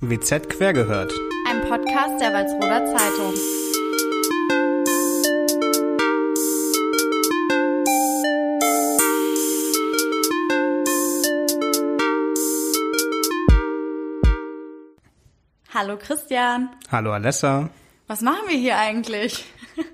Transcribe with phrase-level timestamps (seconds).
[0.00, 1.12] WZ quer gehört.
[1.48, 3.34] Ein Podcast der Walsroder Zeitung.
[15.74, 16.70] Hallo Christian.
[16.92, 17.68] Hallo Alessa.
[18.06, 19.46] Was machen wir hier eigentlich?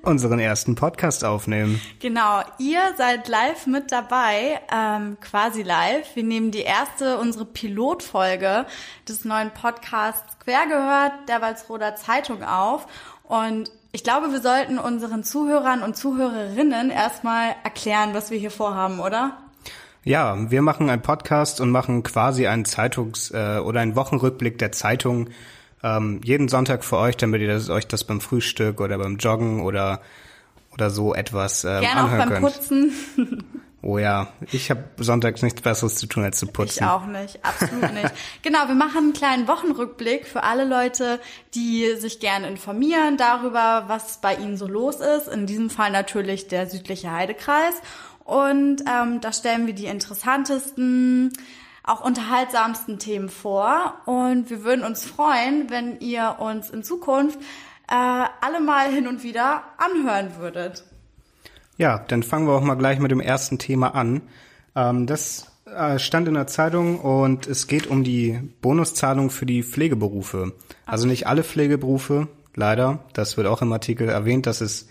[0.03, 1.81] Unseren ersten Podcast aufnehmen.
[2.01, 6.15] Genau, ihr seid live mit dabei, ähm, quasi live.
[6.15, 8.67] Wir nehmen die erste, unsere Pilotfolge
[9.09, 12.87] des neuen Podcasts Quer gehört, der Walsroder Zeitung auf.
[13.25, 19.01] Und ich glaube, wir sollten unseren Zuhörern und Zuhörerinnen erstmal erklären, was wir hier vorhaben,
[19.01, 19.39] oder?
[20.03, 24.73] Ja, wir machen einen Podcast und machen quasi einen Zeitungs- äh, oder einen Wochenrückblick der
[24.73, 25.31] Zeitung
[25.85, 29.63] ähm, jeden Sonntag für euch, damit ihr das, euch das beim Frühstück oder beim Joggen
[29.63, 30.01] oder
[30.73, 32.55] oder so etwas ähm, Gerne anhören auch beim könnt.
[32.55, 32.93] Putzen.
[33.87, 36.85] Oh ja, ich habe sonntags nichts Besseres zu tun als zu putzen.
[36.85, 38.15] Ich auch nicht, absolut nicht.
[38.41, 41.21] Genau, wir machen einen kleinen Wochenrückblick für alle Leute,
[41.55, 45.29] die sich gerne informieren darüber, was bei ihnen so los ist.
[45.29, 47.75] In diesem Fall natürlich der südliche Heidekreis.
[48.25, 51.35] Und ähm, da stellen wir die interessantesten,
[51.85, 53.95] auch unterhaltsamsten Themen vor.
[54.07, 57.39] Und wir würden uns freuen, wenn ihr uns in Zukunft
[57.89, 60.85] äh, alle mal hin und wieder anhören würdet.
[61.77, 64.23] Ja, dann fangen wir auch mal gleich mit dem ersten Thema an.
[64.75, 69.63] Ähm, das äh, stand in der Zeitung und es geht um die Bonuszahlung für die
[69.63, 70.53] Pflegeberufe.
[70.87, 73.01] Also nicht alle Pflegeberufe, leider.
[73.13, 74.89] Das wird auch im Artikel erwähnt, dass es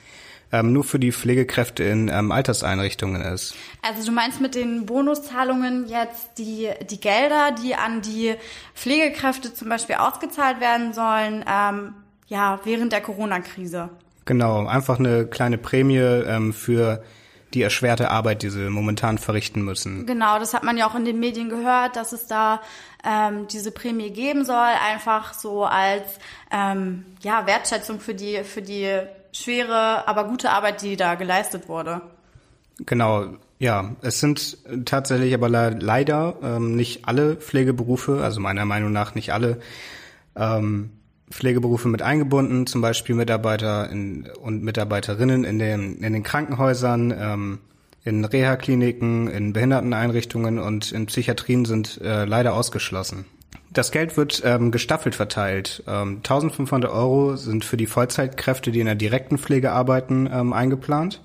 [0.53, 3.55] ähm, nur für die Pflegekräfte in ähm, Alterseinrichtungen ist.
[3.81, 8.35] Also du meinst mit den Bonuszahlungen jetzt die, die Gelder, die an die
[8.75, 11.95] Pflegekräfte zum Beispiel ausgezahlt werden sollen, ähm,
[12.27, 13.89] ja, während der Corona-Krise.
[14.25, 17.03] Genau, einfach eine kleine Prämie ähm, für
[17.55, 20.05] die erschwerte Arbeit, die sie momentan verrichten müssen.
[20.05, 22.61] Genau, das hat man ja auch in den Medien gehört, dass es da
[23.03, 26.03] ähm, diese Prämie geben soll, einfach so als
[26.51, 29.01] ähm, ja, Wertschätzung für die, für die
[29.33, 32.01] schwere, aber gute Arbeit, die da geleistet wurde.
[32.85, 33.27] Genau,
[33.59, 39.15] ja, es sind tatsächlich aber le leider ähm, nicht alle Pflegeberufe, also meiner Meinung nach
[39.15, 39.59] nicht alle
[40.35, 40.91] ähm,
[41.29, 47.59] Pflegeberufe mit eingebunden, zum Beispiel Mitarbeiter in, und Mitarbeiterinnen in den, in den Krankenhäusern, ähm,
[48.03, 53.25] in Reha-Kliniken, in Behinderteneinrichtungen und in Psychiatrien sind äh, leider ausgeschlossen.
[53.73, 55.83] Das Geld wird ähm, gestaffelt verteilt.
[55.87, 61.21] Ähm, 1500 Euro sind für die Vollzeitkräfte, die in der direkten Pflege arbeiten, ähm, eingeplant.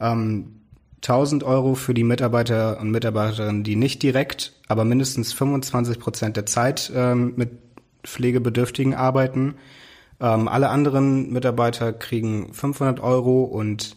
[0.00, 0.60] Ähm,
[1.02, 6.46] 1000 Euro für die Mitarbeiter und Mitarbeiterinnen, die nicht direkt, aber mindestens 25 Prozent der
[6.46, 7.50] Zeit ähm, mit
[8.04, 9.54] Pflegebedürftigen arbeiten.
[10.20, 13.96] Ähm, alle anderen Mitarbeiter kriegen 500 Euro und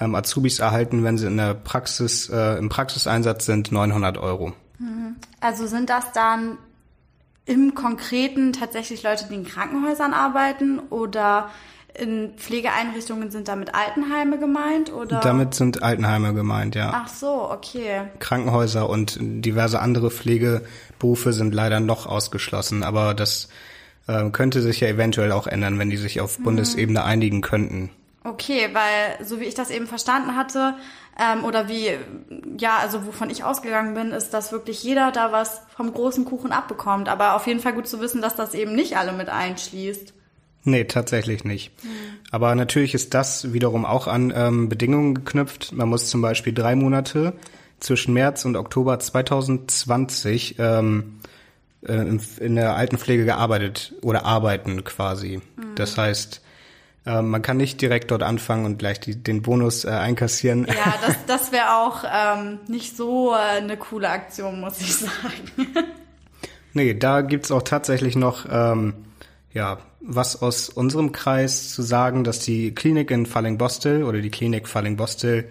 [0.00, 4.52] ähm, Azubis erhalten, wenn sie in der Praxis, äh, im Praxiseinsatz sind, 900 Euro.
[5.40, 6.58] Also sind das dann
[7.48, 11.50] im Konkreten tatsächlich Leute, die in Krankenhäusern arbeiten oder
[11.94, 15.20] in Pflegeeinrichtungen sind damit Altenheime gemeint oder?
[15.20, 16.92] Damit sind Altenheime gemeint, ja.
[16.94, 18.02] Ach so, okay.
[18.20, 23.48] Krankenhäuser und diverse andere Pflegeberufe sind leider noch ausgeschlossen, aber das
[24.06, 27.90] äh, könnte sich ja eventuell auch ändern, wenn die sich auf Bundesebene einigen könnten.
[28.24, 30.74] Okay, weil so wie ich das eben verstanden hatte,
[31.18, 31.90] ähm, oder wie,
[32.58, 36.52] ja, also wovon ich ausgegangen bin, ist, dass wirklich jeder da was vom großen Kuchen
[36.52, 37.08] abbekommt.
[37.08, 40.14] Aber auf jeden Fall gut zu wissen, dass das eben nicht alle mit einschließt.
[40.64, 41.72] Nee, tatsächlich nicht.
[42.30, 45.72] Aber natürlich ist das wiederum auch an ähm, Bedingungen geknüpft.
[45.72, 47.32] Man muss zum Beispiel drei Monate
[47.80, 51.20] zwischen März und Oktober 2020 ähm,
[51.82, 55.40] äh, in, in der Altenpflege gearbeitet oder arbeiten quasi.
[55.74, 56.42] Das heißt,
[57.06, 60.66] äh, man kann nicht direkt dort anfangen und gleich die, den Bonus äh, einkassieren.
[60.66, 65.12] Ja, das, das wäre auch ähm, nicht so äh, eine coole Aktion, muss ich sagen.
[66.74, 68.94] Nee, da gibt's auch tatsächlich noch ähm,
[69.52, 74.68] ja, was aus unserem Kreis zu sagen, dass die Klinik in Fallingbostel oder die Klinik
[74.68, 75.48] Fallingbostel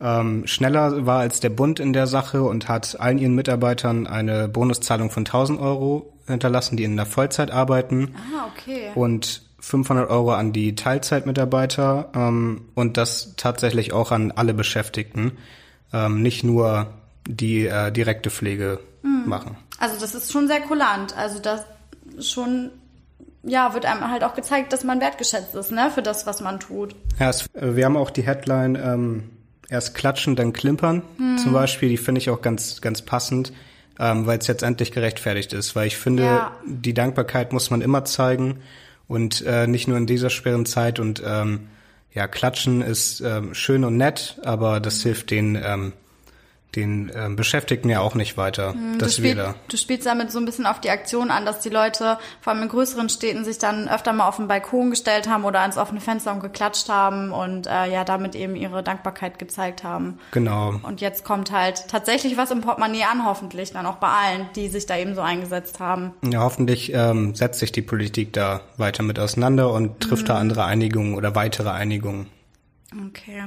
[0.00, 4.48] ähm, schneller war als der Bund in der Sache und hat allen ihren Mitarbeitern eine
[4.48, 8.90] Bonuszahlung von 1000 Euro hinterlassen, die in der Vollzeit arbeiten Ah, okay.
[8.94, 15.32] und 500 Euro an die Teilzeitmitarbeiter ähm, und das tatsächlich auch an alle Beschäftigten,
[15.92, 16.92] ähm, nicht nur
[17.26, 19.56] die äh, direkte Pflege machen.
[19.80, 21.16] Also das ist schon sehr kulant.
[21.16, 21.62] Also das
[22.20, 22.70] schon,
[23.42, 26.60] ja, wird einem halt auch gezeigt, dass man wertgeschätzt ist, ne, für das, was man
[26.60, 26.94] tut.
[27.18, 29.30] Ja, es, äh, wir haben auch die Headline ähm,
[29.68, 31.02] erst klatschen, dann klimpern
[31.42, 31.88] zum Beispiel.
[31.88, 33.52] Die finde ich auch ganz, ganz passend,
[33.98, 35.74] ähm, weil es jetzt endlich gerechtfertigt ist.
[35.74, 36.52] Weil ich finde, Ja.
[36.64, 38.60] die Dankbarkeit muss man immer zeigen
[39.08, 40.98] und äh, nicht nur in dieser schweren Zeit.
[40.98, 41.68] Und ähm,
[42.12, 45.92] ja, klatschen ist ähm, schön und nett, aber das hilft den ähm,
[46.74, 48.74] den äh, Beschäftigten ja auch nicht weiter.
[48.74, 51.60] Hm, das du, spiel, du spielst damit so ein bisschen auf die Aktion an, dass
[51.60, 55.28] die Leute, vor allem in größeren Städten, sich dann öfter mal auf den Balkon gestellt
[55.28, 59.38] haben oder ans offene Fenster und geklatscht haben und äh, ja, damit eben ihre Dankbarkeit
[59.38, 60.18] gezeigt haben.
[60.32, 60.74] Genau.
[60.82, 64.68] Und jetzt kommt halt tatsächlich was im Portemonnaie an, hoffentlich, dann auch bei allen, die
[64.68, 66.12] sich da eben so eingesetzt haben.
[66.22, 70.28] Ja, hoffentlich ähm, setzt sich die Politik da weiter mit auseinander und trifft mhm.
[70.28, 72.26] da andere Einigungen oder weitere Einigungen.
[73.08, 73.44] Okay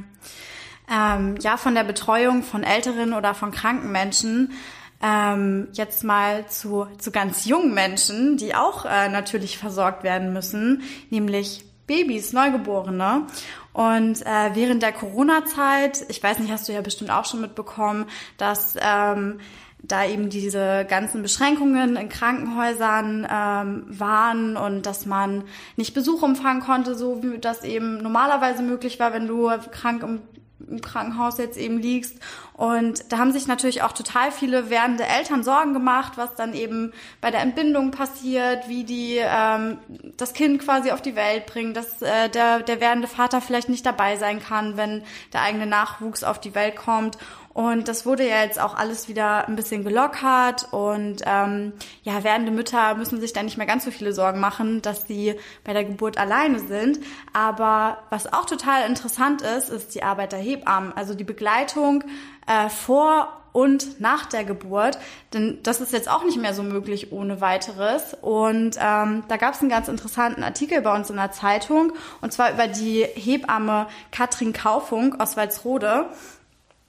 [0.92, 4.54] ähm, ja von der Betreuung von älteren oder von kranken Menschen
[5.02, 10.84] ähm, jetzt mal zu, zu ganz jungen Menschen, die auch äh, natürlich versorgt werden müssen,
[11.10, 13.26] nämlich Babys, Neugeborene.
[13.74, 18.06] Und äh, während der Corona-Zeit, ich weiß nicht, hast du ja bestimmt auch schon mitbekommen,
[18.38, 19.40] dass ähm,
[19.82, 25.46] da eben diese ganzen Beschränkungen in Krankenhäusern ähm, waren und dass man
[25.78, 30.22] nicht Besuch empfangen konnte, so wie das eben normalerweise möglich war, wenn du krank im
[30.70, 32.16] im Krankenhaus jetzt eben liegst.
[32.54, 36.94] Und da haben sich natürlich auch total viele werdende Eltern Sorgen gemacht, was dann eben
[37.22, 39.78] bei der Entbindung passiert, wie die ähm,
[40.18, 43.86] das Kind quasi auf die Welt bringen, dass äh, der, der werdende Vater vielleicht nicht
[43.86, 47.18] dabei sein kann, wenn der eigene Nachwuchs auf die Welt kommt.
[47.54, 51.74] Und das wurde ja jetzt auch alles wieder ein bisschen gelockert und ähm,
[52.04, 55.36] ja, werdende Mütter müssen sich da nicht mehr ganz so viele Sorgen machen, dass sie
[55.64, 57.00] bei der Geburt alleine sind.
[57.34, 62.04] Aber was auch total interessant ist, ist die Arbeit der Hebammen, also die Begleitung
[62.48, 65.00] äh, vor und nach der Geburt,
[65.34, 68.16] denn das ist jetzt auch nicht mehr so möglich ohne weiteres.
[68.22, 72.32] Und ähm, da gab es einen ganz interessanten Artikel bei uns in der Zeitung, und
[72.32, 76.06] zwar über die Hebamme Katrin Kaufung aus Walsrode.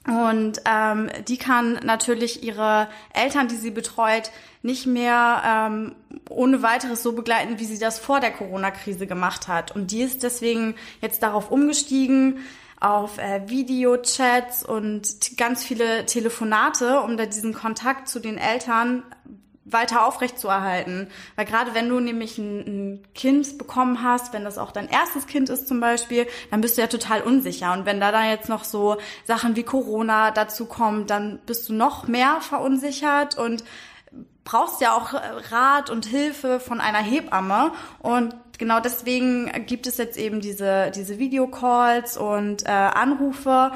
[0.07, 4.31] Und ähm, die kann natürlich ihre Eltern, die sie betreut,
[4.63, 5.95] nicht mehr ähm,
[6.29, 9.75] ohne weiteres so begleiten, wie sie das vor der Corona-Krise gemacht hat.
[9.75, 12.39] Und die ist deswegen jetzt darauf umgestiegen,
[12.79, 19.03] auf äh, Videochats und ganz viele Telefonate, um da diesen Kontakt zu den Eltern
[19.63, 21.07] weiter aufrechtzuerhalten.
[21.35, 25.27] Weil gerade wenn du nämlich ein, ein, Kind bekommen hast, wenn das auch dein erstes
[25.27, 27.73] Kind ist zum Beispiel, dann bist du ja total unsicher.
[27.73, 31.73] Und wenn da dann jetzt noch so Sachen wie Corona dazu kommen, dann bist du
[31.73, 33.63] noch mehr verunsichert und
[34.43, 35.13] brauchst ja auch
[35.51, 37.71] Rat und Hilfe von einer Hebamme.
[37.99, 43.71] Und genau deswegen gibt es jetzt eben diese, diese Videocalls und äh, Anrufe.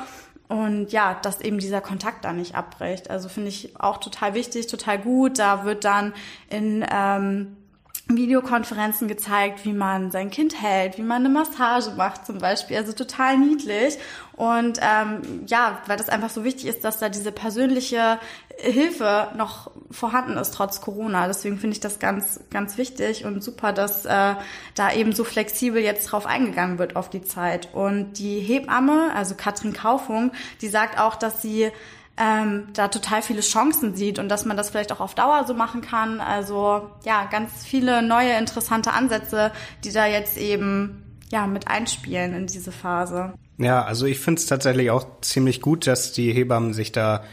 [0.48, 3.10] Und ja, dass eben dieser Kontakt da nicht abbricht.
[3.10, 5.40] Also finde ich auch total wichtig, total gut.
[5.40, 6.14] Da wird dann
[6.50, 7.58] in ähm,
[8.08, 12.78] Videokonferenzen gezeigt, wie man sein Kind hält, wie man eine Massage macht zum Beispiel.
[12.78, 13.98] Also total niedlich.
[14.34, 18.20] Und ähm, ja, weil das einfach so wichtig ist, dass da diese persönliche
[18.58, 21.28] Hilfe noch vorhanden ist trotz Corona.
[21.28, 24.36] Deswegen finde ich das ganz, ganz wichtig und super, dass äh,
[24.76, 27.74] da eben so flexibel jetzt drauf eingegangen wird auf die Zeit.
[27.74, 30.32] Und die Hebamme, also Katrin Kaufung,
[30.62, 31.72] die sagt auch, dass sie
[32.18, 35.54] ähm, da total viele Chancen sieht und dass man das vielleicht auch auf Dauer so
[35.54, 36.22] machen kann.
[36.22, 39.52] Also ja, ganz viele neue interessante Ansätze,
[39.84, 43.34] die da jetzt eben ja mit einspielen in diese Phase.
[43.58, 47.24] Ja, also ich finde es tatsächlich auch ziemlich gut, dass die Hebammen sich da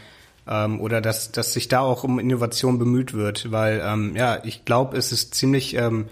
[0.47, 4.65] ähm, oder dass, dass sich da auch um Innovation bemüht wird, weil ähm, ja, ich
[4.65, 6.07] glaube, es ist ziemlich ähm,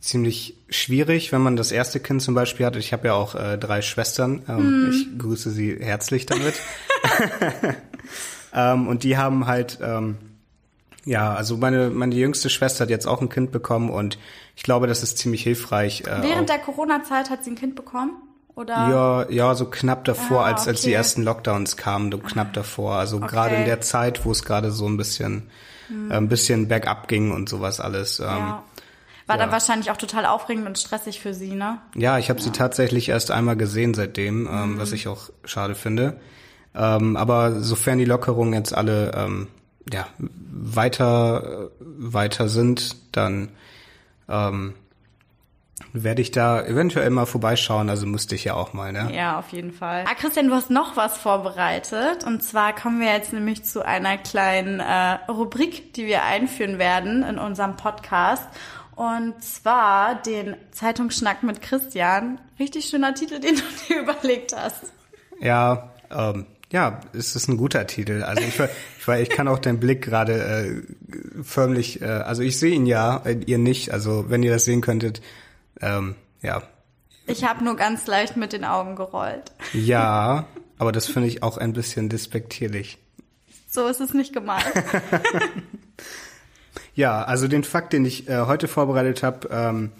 [0.00, 2.76] ziemlich schwierig, wenn man das erste Kind zum Beispiel hat.
[2.76, 4.42] Ich habe ja auch äh, drei Schwestern.
[4.48, 4.90] Ähm, mm.
[4.90, 6.54] Ich grüße sie herzlich damit.
[8.54, 10.18] ähm, und die haben halt, ähm,
[11.04, 14.18] ja, also meine, meine jüngste Schwester hat jetzt auch ein Kind bekommen und
[14.56, 16.02] ich glaube, das ist ziemlich hilfreich.
[16.02, 18.12] Äh, Während der Corona-Zeit hat sie ein Kind bekommen?
[18.58, 18.74] Oder?
[18.74, 20.70] Ja, ja, so knapp davor, ah, als, okay.
[20.70, 22.96] als die ersten Lockdowns kamen, so knapp davor.
[22.96, 23.28] Also okay.
[23.28, 25.48] gerade in der Zeit, wo es gerade so ein bisschen,
[25.86, 26.10] hm.
[26.10, 28.18] äh, ein bisschen bergab ging und sowas alles.
[28.18, 28.64] Ähm, ja.
[29.28, 29.42] War ja.
[29.42, 31.78] dann wahrscheinlich auch total aufregend und stressig für sie, ne?
[31.94, 32.46] Ja, ich habe ja.
[32.46, 34.78] sie tatsächlich erst einmal gesehen seitdem, ähm, mhm.
[34.80, 36.18] was ich auch schade finde.
[36.78, 39.48] Ähm, aber sofern die Lockerungen jetzt alle ähm,
[39.92, 43.48] ja, weiter, weiter sind, dann
[44.28, 44.74] ähm,
[45.92, 47.90] werde ich da eventuell mal vorbeischauen.
[47.90, 49.10] Also musste ich ja auch mal, ne?
[49.12, 50.04] Ja, auf jeden Fall.
[50.08, 52.24] Ah, Christian, du hast noch was vorbereitet.
[52.24, 57.24] Und zwar kommen wir jetzt nämlich zu einer kleinen äh, Rubrik, die wir einführen werden
[57.24, 58.46] in unserem Podcast.
[58.94, 62.40] Und zwar den Zeitungsschnack mit Christian.
[62.58, 64.92] Richtig schöner Titel, den du dir überlegt hast.
[65.40, 68.22] Ja, ähm, ja, es ist ein guter Titel.
[68.22, 72.74] Also ich, ich, ich kann auch den Blick gerade äh, förmlich, äh, also ich sehe
[72.74, 73.92] ihn ja, äh, ihr nicht.
[73.92, 75.22] Also wenn ihr das sehen könntet,
[75.80, 76.62] ähm, ja.
[77.26, 79.52] Ich habe nur ganz leicht mit den Augen gerollt.
[79.72, 80.46] Ja,
[80.78, 82.98] aber das finde ich auch ein bisschen despektierlich.
[83.68, 84.64] So ist es nicht gemeint.
[86.94, 89.92] ja, also den Fakt, den ich äh, heute vorbereitet habe, ähm,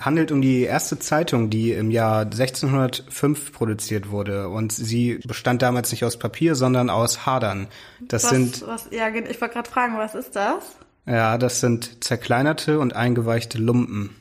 [0.00, 4.48] handelt um die erste Zeitung, die im Jahr 1605 produziert wurde.
[4.48, 7.68] Und sie bestand damals nicht aus Papier, sondern aus Hadern.
[8.00, 10.76] Das was, sind, was, ja, ich wollte gerade fragen, was ist das?
[11.06, 14.16] ja, das sind zerkleinerte und eingeweichte Lumpen.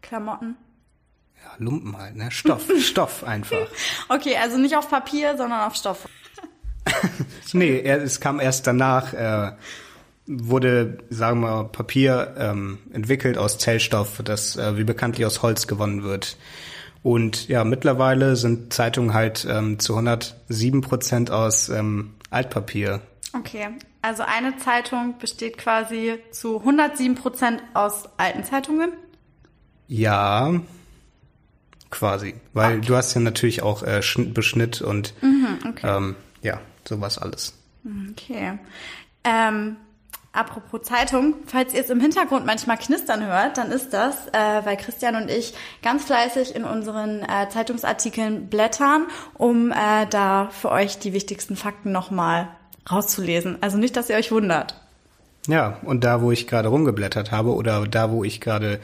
[0.00, 0.56] Klamotten.
[1.42, 2.30] Ja, Lumpen halt, ne?
[2.30, 3.66] Stoff, Stoff einfach.
[4.08, 6.08] Okay, also nicht auf Papier, sondern auf Stoff.
[7.54, 9.52] Nee, es kam erst danach, äh,
[10.26, 16.02] wurde, sagen wir, Papier ähm, entwickelt aus Zellstoff, das äh, wie bekanntlich aus Holz gewonnen
[16.02, 16.36] wird.
[17.02, 23.00] Und ja, mittlerweile sind Zeitungen halt ähm, zu 107 Prozent aus ähm, Altpapier.
[23.34, 23.68] Okay,
[24.02, 28.92] also eine Zeitung besteht quasi zu 107 Prozent aus alten Zeitungen.
[29.88, 30.60] Ja,
[31.90, 32.34] quasi.
[32.52, 35.14] Weil du hast ja natürlich auch äh, Schnitt- Beschnitt und
[35.68, 35.86] okay.
[35.96, 37.54] ähm, ja, sowas alles.
[38.12, 38.58] Okay.
[39.24, 39.76] Ähm,
[40.32, 44.76] apropos Zeitung, falls ihr es im Hintergrund manchmal knistern hört, dann ist das, äh, weil
[44.76, 50.98] Christian und ich ganz fleißig in unseren äh, Zeitungsartikeln blättern, um äh, da für euch
[50.98, 52.48] die wichtigsten Fakten nochmal
[52.90, 53.58] rauszulesen.
[53.60, 54.74] Also nicht, dass ihr euch wundert.
[55.48, 58.80] Ja, und da, wo ich gerade rumgeblättert habe oder da, wo ich gerade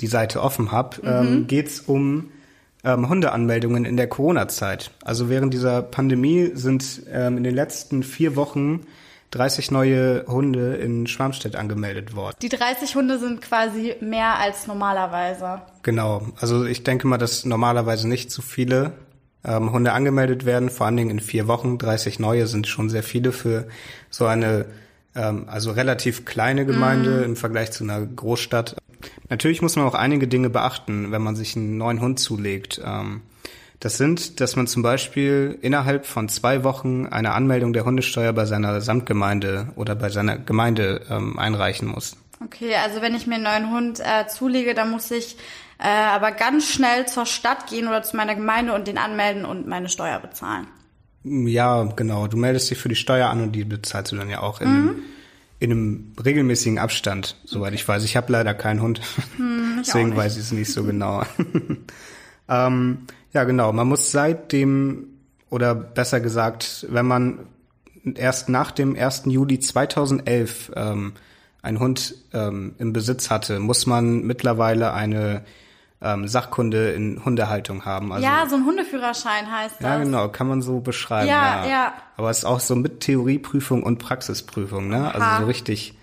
[0.00, 2.30] die Seite offen habe, ähm, geht's um
[2.84, 4.90] ähm, Hundeanmeldungen in der Corona-Zeit.
[5.04, 8.86] Also während dieser Pandemie sind ähm, in den letzten vier Wochen
[9.30, 12.36] 30 neue Hunde in Schwarmstedt angemeldet worden.
[12.42, 15.62] Die 30 Hunde sind quasi mehr als normalerweise.
[15.82, 16.22] Genau.
[16.40, 18.92] Also ich denke mal, dass normalerweise nicht so viele
[19.44, 20.68] ähm, Hunde angemeldet werden.
[20.68, 21.78] Vor allen Dingen in vier Wochen.
[21.78, 23.68] 30 neue sind schon sehr viele für
[24.10, 24.66] so eine
[25.14, 28.76] ähm, also relativ kleine Gemeinde im Vergleich zu einer Großstadt.
[29.28, 32.80] Natürlich muss man auch einige Dinge beachten, wenn man sich einen neuen Hund zulegt.
[32.84, 33.22] Ähm,
[33.80, 38.44] das sind, dass man zum Beispiel innerhalb von zwei Wochen eine Anmeldung der Hundesteuer bei
[38.44, 42.16] seiner Samtgemeinde oder bei seiner Gemeinde ähm, einreichen muss.
[42.44, 45.36] Okay, also wenn ich mir einen neuen Hund äh, zulege, dann muss ich
[45.78, 49.66] äh, aber ganz schnell zur Stadt gehen oder zu meiner Gemeinde und den anmelden und
[49.66, 50.66] meine Steuer bezahlen.
[51.24, 52.26] Ja, genau.
[52.26, 54.68] Du meldest dich für die Steuer an und die bezahlst du dann ja auch in,
[54.68, 55.02] einem,
[55.58, 58.04] in einem regelmäßigen Abstand, soweit ich weiß.
[58.04, 59.00] Ich habe leider keinen Hund,
[59.78, 60.18] deswegen nicht.
[60.18, 61.22] weiß ich es nicht so genau.
[62.48, 63.72] ähm, ja, genau.
[63.72, 65.08] Man muss seit dem,
[65.48, 67.46] oder besser gesagt, wenn man
[68.14, 69.24] erst nach dem 1.
[69.26, 71.12] Juli 2011 ähm,
[71.62, 75.44] einen Hund ähm, im Besitz hatte, muss man mittlerweile eine
[76.02, 78.12] ähm, Sachkunde in Hundehaltung haben.
[78.12, 79.84] Also, ja, so ein Hundeführerschein heißt das.
[79.84, 81.28] ja, genau, kann man so beschreiben.
[81.28, 81.94] Ja, Ja, ja.
[82.16, 85.12] Aber es ist auch so mit Theorieprüfung und Praxisprüfung, ne?
[85.12, 85.40] Also Aha.
[85.40, 85.98] so richtig,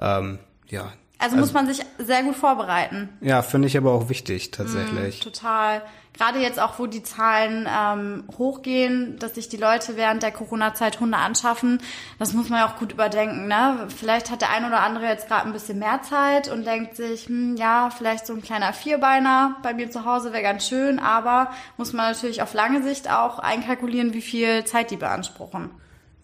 [0.00, 0.38] ähm,
[0.68, 0.92] ja.
[1.18, 3.08] Also, muss man sich sehr gut vorbereiten.
[3.20, 5.20] Ja, finde ich aber auch wichtig, tatsächlich.
[5.20, 5.82] Total.
[6.16, 11.00] Gerade jetzt auch, wo die Zahlen ähm, hochgehen, dass sich die Leute während der Corona-Zeit
[11.00, 11.80] Hunde anschaffen,
[12.20, 13.48] das muss man ja auch gut überdenken.
[13.48, 13.88] Ne?
[13.94, 17.26] Vielleicht hat der ein oder andere jetzt gerade ein bisschen mehr Zeit und denkt sich,
[17.26, 21.50] hm, ja, vielleicht so ein kleiner Vierbeiner bei mir zu Hause wäre ganz schön, aber
[21.78, 25.70] muss man natürlich auf lange Sicht auch einkalkulieren, wie viel Zeit die beanspruchen.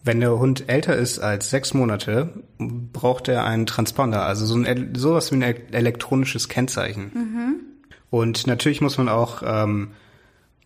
[0.03, 4.95] Wenn der Hund älter ist als sechs Monate, braucht er einen Transponder, also so ein,
[4.95, 7.67] sowas wie ein el- elektronisches Kennzeichen.
[8.11, 9.91] Und natürlich muss man auch, ähm,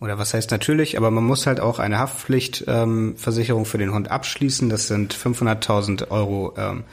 [0.02, 4.12] oder was heißt natürlich, aber man muss halt auch eine Haftpflichtversicherung ähm, für den Hund
[4.12, 4.68] abschließen.
[4.68, 6.84] Das sind 500.000 Euro ähm,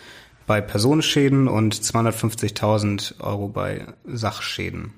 [0.46, 4.92] bei Personenschäden und 250.000 Euro bei Sachschäden.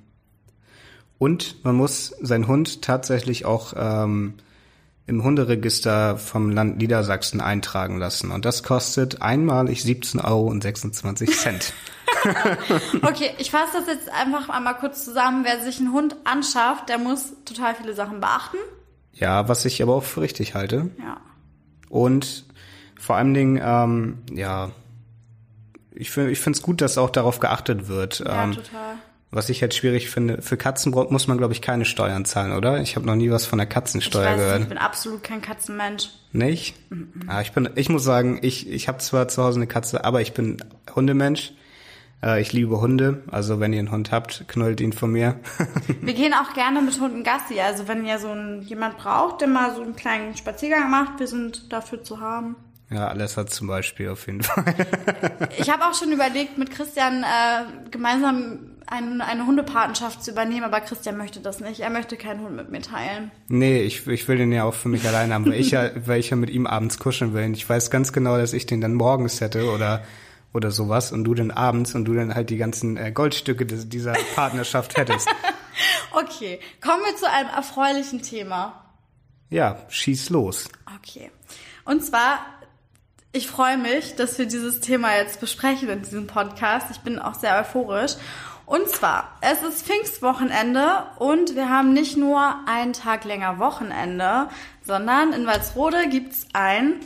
[1.19, 4.35] Und man muss seinen Hund tatsächlich auch ähm,
[5.07, 8.33] im Hunderegister vom Land Niedersachsen eintragen lassen.
[8.33, 10.53] Und das kostet einmalig 17,26 Euro.
[13.03, 15.45] Okay, ich fasse das jetzt einfach einmal kurz zusammen.
[15.45, 18.57] Wer sich einen Hund anschafft, der muss total viele Sachen beachten.
[19.13, 20.91] ja, was ich aber auch für richtig halte.
[20.99, 21.19] Ja.
[21.89, 22.45] Und
[22.99, 24.71] vor allen Dingen, ähm, ja,
[25.93, 28.19] ich finde ich finde es gut, dass auch darauf geachtet wird.
[28.21, 28.97] Ja, ähm, total.
[29.31, 32.81] was ich jetzt schwierig finde, für Katzen muss man, glaube ich, keine Steuern zahlen, oder?
[32.81, 34.61] Ich habe noch nie was von der Ich Katzensteuer weiß, gehört.
[34.63, 36.09] ich bin absolut kein Katzenmensch.
[36.33, 36.75] Nicht?
[37.29, 40.21] Ah, ich bin, ich muss sagen, ich, ich habe zwar zu Hause eine Katze, aber
[40.21, 40.57] ich bin
[40.97, 41.53] Hundemensch.
[42.25, 43.23] Äh, ich liebe Hunde.
[43.31, 45.37] Also wenn ihr einen Hund habt, knullt ihn von mir.
[46.01, 47.61] Wir gehen auch gerne mit Hunden Gassi.
[47.61, 51.27] Also wenn ihr so ein, jemand braucht, der mal so einen kleinen Spaziergang macht, wir
[51.27, 52.57] sind dafür zu haben.
[52.91, 54.65] ja, alles hat zum Beispiel auf jeden Fall.
[55.59, 60.81] Ich habe auch schon überlegt, mit Christian äh, gemeinsam ein, eine Hundepatenschaft zu übernehmen, aber
[60.81, 61.81] Christian möchte das nicht.
[61.81, 63.31] Er möchte keinen Hund mit mir teilen.
[63.49, 66.21] nee, ich, ich will den ja auch für mich allein haben, weil ich ja, weil
[66.21, 67.45] ich ja mit ihm abends kuscheln will.
[67.45, 70.03] Und ich weiß ganz genau, dass ich den dann morgens hätte oder
[70.55, 73.89] oder sowas und du dann abends und du dann halt die ganzen äh, Goldstücke des,
[73.89, 75.29] dieser Partnerschaft hättest.
[76.17, 78.85] Okay, kommen wir zu einem erfreulichen Thema.
[79.51, 80.69] Ja, schieß los.
[80.97, 81.33] Okay.
[81.85, 82.39] Und zwar,
[83.33, 86.87] ich freue mich, dass wir dieses Thema jetzt besprechen in diesem Podcast.
[86.93, 88.13] Ich bin auch sehr euphorisch.
[88.65, 94.49] Und zwar, es ist Pfingstwochenende und wir haben nicht nur einen Tag länger Wochenende,
[94.87, 97.01] sondern in Walsrode gibt's ein,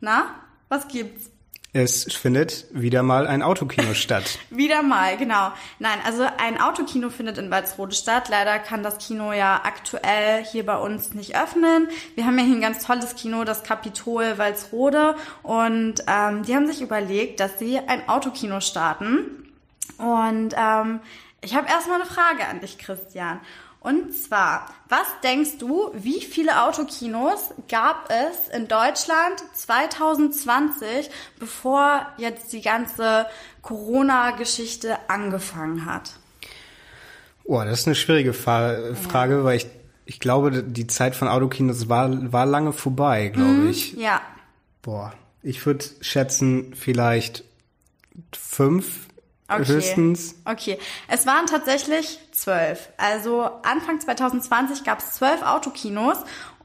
[0.00, 0.34] na,
[0.68, 1.30] was gibt's?
[1.72, 4.38] Es findet wieder mal ein Autokino statt.
[4.50, 5.52] Wieder mal, genau.
[5.78, 8.28] Nein, also ein Autokino findet in Walsrode statt.
[8.28, 11.88] Leider kann das Kino ja aktuell hier bei uns nicht öffnen.
[12.16, 15.14] Wir haben ja hier ein ganz tolles Kino, das Kapitol Walsrode.
[15.44, 19.52] Und ähm, die haben sich überlegt, dass sie ein Autokino starten.
[19.98, 21.00] Und ähm,
[21.40, 23.40] ich habe erstmal eine Frage an dich, Christian.
[23.80, 32.52] Und zwar, was denkst du, wie viele Autokinos gab es in Deutschland 2020, bevor jetzt
[32.52, 33.26] die ganze
[33.62, 36.12] Corona-Geschichte angefangen hat?
[37.44, 39.44] Oh, das ist eine schwierige Fa Frage, ja.
[39.44, 39.66] weil ich,
[40.04, 43.94] ich glaube, die Zeit von Autokinos war, war lange vorbei, glaube mhm, ich.
[43.94, 44.20] Ja.
[44.82, 47.44] Boah, ich würde schätzen, vielleicht
[48.36, 49.08] fünf
[49.50, 49.66] Okay.
[49.66, 50.34] Höchstens.
[50.44, 50.78] Okay.
[51.08, 52.90] Es waren tatsächlich zwölf.
[52.96, 56.18] Also Anfang 2020 gab es zwölf Autokinos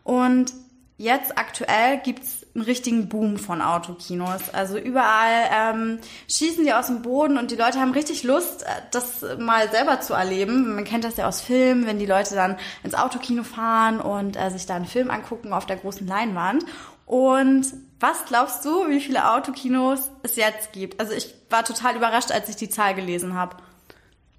[0.04, 0.54] und
[0.98, 4.50] jetzt aktuell gibt's einen richtigen Boom von Autokinos.
[4.54, 6.00] Also überall ähm,
[6.30, 10.00] schießen die aus dem Boden und die Leute haben richtig Lust, äh, das mal selber
[10.00, 10.76] zu erleben.
[10.76, 14.50] Man kennt das ja aus Filmen, wenn die Leute dann ins Autokino fahren und äh,
[14.52, 16.64] sich da einen Film angucken auf der großen Leinwand.
[17.06, 17.66] Und
[18.00, 21.00] was glaubst du, wie viele Autokinos es jetzt gibt?
[21.00, 23.58] Also ich war total überrascht, als ich die Zahl gelesen habe.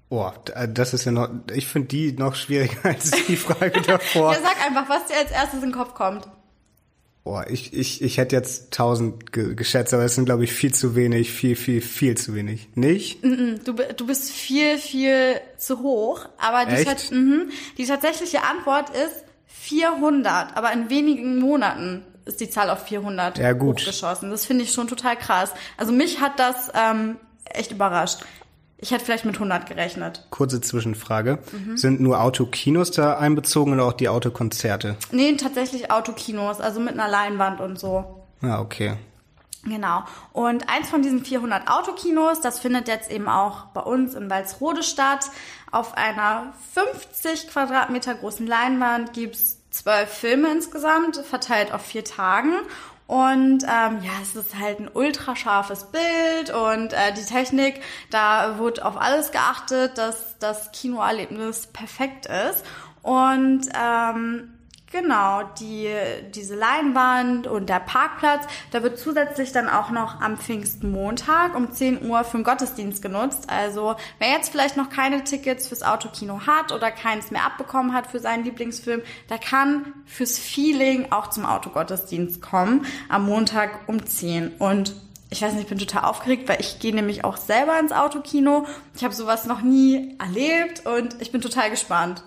[0.09, 0.33] Boah,
[0.69, 4.33] das ist ja noch, ich finde die noch schwieriger als die Frage davor.
[4.33, 6.27] ja, sag einfach, was dir als erstes in den Kopf kommt.
[7.25, 10.73] Boah, ich, ich, ich hätte jetzt tausend ge geschätzt, aber es sind, glaube ich, viel
[10.73, 12.69] zu wenig, viel, viel, viel zu wenig.
[12.75, 13.21] Nicht?
[13.21, 17.11] Du, du bist viel, viel zu hoch, aber die, Echt?
[17.11, 23.37] Mhm, die tatsächliche Antwort ist 400, aber in wenigen Monaten ist die Zahl auf 400
[23.37, 23.79] ja, gut.
[23.79, 24.29] hochgeschossen.
[24.29, 25.53] Das finde ich schon total krass.
[25.77, 28.19] Also mich hat das ähm, echt überrascht.
[28.79, 30.27] Ich hätte vielleicht mit 100 gerechnet.
[30.29, 31.39] Kurze Zwischenfrage.
[31.51, 31.77] Mhm.
[31.77, 34.97] Sind nur Autokinos da einbezogen oder auch die Autokonzerte?
[35.11, 38.23] Nee, tatsächlich Autokinos, also mit einer Leinwand und so.
[38.41, 38.93] Ja, okay.
[39.67, 40.03] Genau.
[40.31, 44.81] Und eins von diesen 400 Autokinos, das findet jetzt eben auch bei uns in Walsrode
[44.81, 45.29] statt.
[45.71, 52.53] Auf einer 50 Quadratmeter großen Leinwand gibt's zwölf Filme insgesamt, verteilt auf vier Tagen.
[53.07, 58.81] Und ähm, ja, es ist halt ein ultrascharfes Bild und äh, die Technik, da wird
[58.81, 62.65] auf alles geachtet, dass das Kinoerlebnis perfekt ist.
[63.01, 64.56] Und ähm,
[64.89, 65.93] Genau, die,
[66.33, 72.07] diese Leinwand und der Parkplatz, da wird zusätzlich dann auch noch am Pfingstmontag um 10
[72.07, 73.49] Uhr für den Gottesdienst genutzt.
[73.49, 78.07] Also wer jetzt vielleicht noch keine Tickets fürs Autokino hat oder keins mehr abbekommen hat
[78.07, 84.53] für seinen Lieblingsfilm, der kann fürs Feeling auch zum Autogottesdienst kommen am Montag um 10.
[84.57, 84.95] Und
[85.29, 88.65] ich weiß nicht, ich bin total aufgeregt, weil ich gehe nämlich auch selber ins Autokino.
[88.95, 92.23] Ich habe sowas noch nie erlebt und ich bin total gespannt.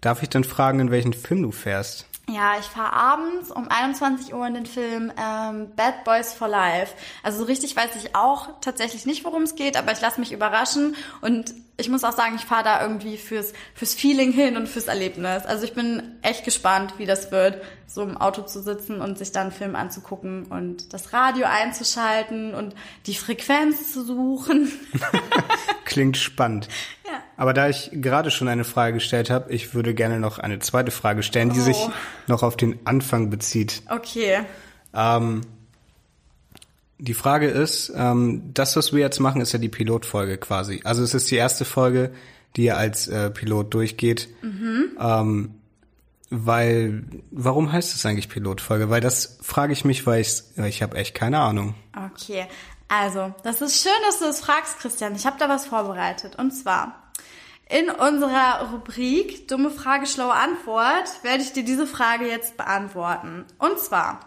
[0.00, 2.06] Darf ich dann fragen, in welchen Film du fährst?
[2.28, 6.94] Ja, ich fahre abends um 21 Uhr in den Film ähm, Bad Boys for Life.
[7.22, 10.32] Also so richtig weiß ich auch tatsächlich nicht, worum es geht, aber ich lasse mich
[10.32, 14.68] überraschen und ich muss auch sagen, ich fahre da irgendwie fürs, fürs Feeling hin und
[14.68, 15.46] fürs Erlebnis.
[15.46, 19.30] Also ich bin echt gespannt, wie das wird, so im Auto zu sitzen und sich
[19.30, 22.74] dann einen Film anzugucken und das Radio einzuschalten und
[23.06, 24.72] die Frequenz zu suchen.
[25.84, 26.68] Klingt spannend.
[27.06, 27.12] Ja.
[27.36, 30.90] Aber da ich gerade schon eine Frage gestellt habe, ich würde gerne noch eine zweite
[30.90, 31.64] Frage stellen, die oh.
[31.64, 31.88] sich
[32.26, 33.82] noch auf den Anfang bezieht.
[33.88, 34.40] Okay.
[34.92, 35.42] Ähm,
[36.98, 40.80] die Frage ist, ähm, das, was wir jetzt machen, ist ja die Pilotfolge quasi.
[40.84, 42.12] Also es ist die erste Folge,
[42.56, 44.28] die ja als äh, Pilot durchgeht.
[44.42, 44.90] Mhm.
[45.00, 45.54] Ähm,
[46.30, 48.90] weil, warum heißt es eigentlich Pilotfolge?
[48.90, 51.74] Weil das frage ich mich, weil ich, ich habe echt keine Ahnung.
[51.96, 52.46] Okay,
[52.88, 55.14] also, das ist schön, dass du das fragst, Christian.
[55.14, 56.36] Ich habe da was vorbereitet.
[56.36, 57.12] Und zwar,
[57.68, 63.44] in unserer Rubrik Dumme Frage, schlaue Antwort werde ich dir diese Frage jetzt beantworten.
[63.58, 64.20] Und zwar,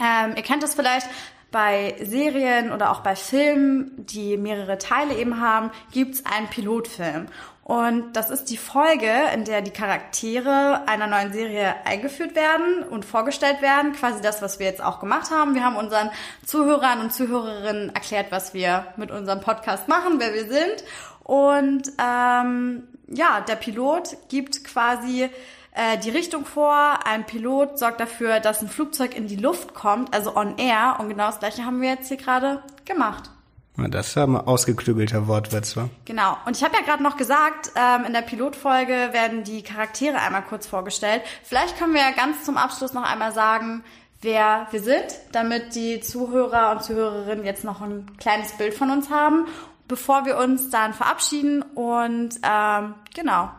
[0.00, 1.08] ähm, ihr kennt das vielleicht,
[1.54, 7.28] bei Serien oder auch bei Filmen, die mehrere Teile eben haben, gibt's einen Pilotfilm.
[7.62, 13.04] Und das ist die Folge, in der die Charaktere einer neuen Serie eingeführt werden und
[13.04, 13.92] vorgestellt werden.
[13.92, 15.54] Quasi das, was wir jetzt auch gemacht haben.
[15.54, 16.10] Wir haben unseren
[16.44, 20.82] Zuhörern und Zuhörerinnen erklärt, was wir mit unserem Podcast machen, wer wir sind.
[21.22, 25.30] Und ähm, ja, der Pilot gibt quasi
[25.74, 27.00] äh, die Richtung vor.
[27.04, 30.96] Ein Pilot sorgt dafür, dass ein Flugzeug in die Luft kommt, also on air.
[30.98, 33.30] Und genau das gleiche haben wir jetzt hier gerade gemacht.
[33.76, 35.88] Das ist ja mal ausgeklügelter Wortwitz, wa?
[36.04, 36.36] Genau.
[36.46, 40.42] Und ich habe ja gerade noch gesagt, ähm, in der Pilotfolge werden die Charaktere einmal
[40.42, 41.22] kurz vorgestellt.
[41.42, 43.82] Vielleicht können wir ja ganz zum Abschluss noch einmal sagen,
[44.22, 49.10] wer wir sind, damit die Zuhörer und Zuhörerinnen jetzt noch ein kleines Bild von uns
[49.10, 49.46] haben.
[49.88, 53.50] bevor wir uns dann verabschieden und ähm, genau.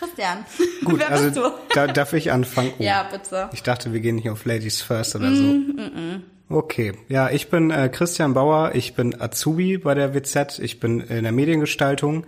[0.00, 0.44] Christian,
[0.84, 1.42] Gut, wer also bist du?
[1.74, 2.72] da, darf ich anfangen?
[2.78, 3.50] Oh, Ja, bitte.
[3.52, 5.42] Ich dachte, wir gehen nicht auf Ladies First oder so.
[5.42, 10.80] Mm, Okay, ja, ich bin äh, Christian Bauer, ich bin Azubi bei der WZ, ich
[10.80, 12.26] bin in der Mediengestaltung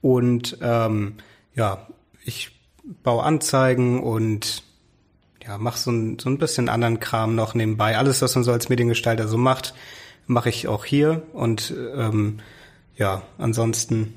[0.00, 1.14] und ähm,
[1.56, 1.88] ja,
[2.24, 2.52] ich
[3.02, 4.62] baue Anzeigen und
[5.44, 7.96] ja, mache so ein, so ein bisschen anderen Kram noch nebenbei.
[7.98, 9.74] Alles, was man so als Mediengestalter so macht,
[10.28, 12.38] mache ich auch hier und ähm,
[12.96, 14.14] ja, ansonsten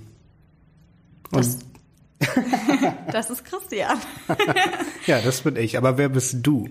[1.32, 1.58] und Das,
[3.12, 3.98] das ist Christian.
[5.06, 5.78] ja, das bin ich.
[5.78, 6.70] Aber wer bist du?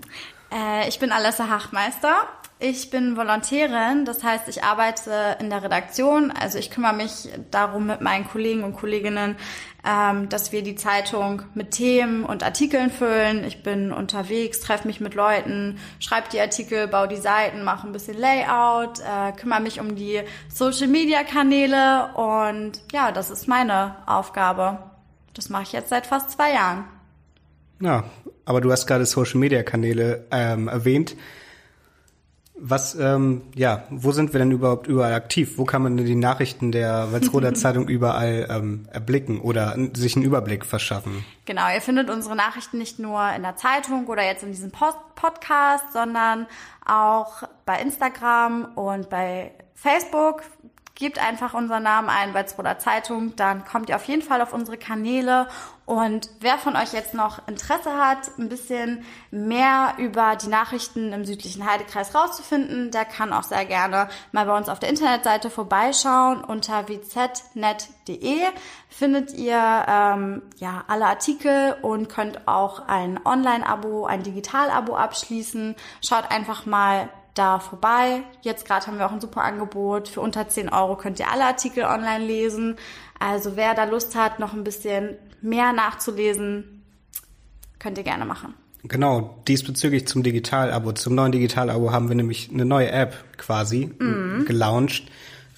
[0.52, 2.28] Äh, ich bin Alessa Hachtmeister.
[2.62, 6.30] Ich bin Volontärin, das heißt, ich arbeite in der Redaktion.
[6.30, 9.36] Also ich kümmere mich darum mit meinen Kollegen und Kolleginnen,
[9.82, 13.44] ähm, dass wir die Zeitung mit Themen und Artikeln füllen.
[13.44, 17.92] Ich bin unterwegs, treffe mich mit Leuten, schreibe die Artikel, baue die Seiten, mache ein
[17.92, 20.20] bisschen Layout, äh, kümmere mich um die
[20.52, 24.89] Social-Media-Kanäle und ja, das ist meine Aufgabe.
[25.34, 26.84] Das mache ich jetzt seit fast zwei Jahren.
[27.80, 28.04] Ja,
[28.44, 31.16] aber du hast gerade Social Media Kanäle ähm, erwähnt.
[32.62, 35.56] Was, ähm, ja, wo sind wir denn überhaupt überall aktiv?
[35.56, 40.26] Wo kann man denn die Nachrichten der Walsroder Zeitung überall ähm, erblicken oder sich einen
[40.26, 41.24] Überblick verschaffen?
[41.46, 44.98] Genau, ihr findet unsere Nachrichten nicht nur in der Zeitung oder jetzt in diesem Post
[45.14, 46.46] Podcast, sondern
[46.84, 50.42] auch bei Instagram und bei Facebook.
[51.00, 54.76] Gebt einfach unseren Namen ein, Walsroder Zeitung, dann kommt ihr auf jeden Fall auf unsere
[54.76, 55.48] Kanäle.
[55.86, 61.24] Und wer von euch jetzt noch Interesse hat, ein bisschen mehr über die Nachrichten im
[61.24, 66.44] südlichen Heidekreis rauszufinden, der kann auch sehr gerne mal bei uns auf der Internetseite vorbeischauen.
[66.44, 68.42] Unter wznet.de
[68.90, 75.76] findet ihr ähm, ja alle Artikel und könnt auch ein Online-Abo, ein Digital-Abo abschließen.
[76.02, 78.22] Schaut einfach mal da vorbei.
[78.42, 80.08] Jetzt gerade haben wir auch ein super Angebot.
[80.08, 82.76] Für unter 10 Euro könnt ihr alle Artikel online lesen.
[83.18, 86.82] Also wer da Lust hat, noch ein bisschen mehr nachzulesen,
[87.78, 88.54] könnt ihr gerne machen.
[88.84, 90.92] Genau, diesbezüglich zum Digital-Abo.
[90.92, 94.46] Zum neuen Digital-Abo haben wir nämlich eine neue App quasi Mhm.
[94.46, 95.04] gelauncht,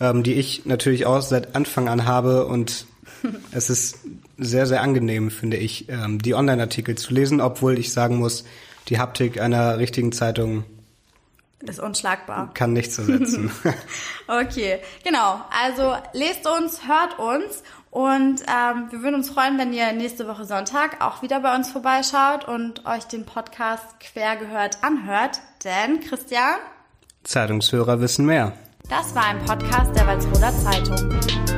[0.01, 2.87] ähm, die ich natürlich auch seit Anfang an habe und
[3.53, 3.99] es ist
[4.39, 8.45] sehr, sehr angenehm, finde ich, ähm, die Online-Artikel zu lesen, obwohl ich sagen muss,
[8.89, 10.65] die Haptik einer richtigen Zeitung
[11.67, 12.51] Ist unschlagbar.
[12.55, 13.51] kann nichts ersetzen.
[14.29, 15.41] Okay, genau.
[15.63, 20.45] Also lest uns, hört uns und ähm, wir würden uns freuen, wenn ihr nächste Woche
[20.45, 25.41] Sonntag auch wieder bei uns vorbeischaut und euch den Podcast quer gehört anhört.
[25.65, 26.55] Denn Christian,
[27.25, 28.53] Zeitungshörer wissen mehr.
[28.89, 31.52] das war ein Podcast der Walsroder Zeitung.